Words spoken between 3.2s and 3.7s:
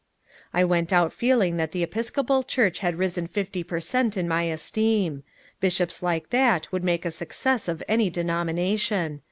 fifty